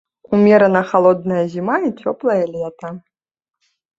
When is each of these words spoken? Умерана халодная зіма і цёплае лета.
Умерана 0.35 0.79
халодная 0.91 1.43
зіма 1.53 1.77
і 1.89 1.93
цёплае 2.03 2.39
лета. 2.55 2.87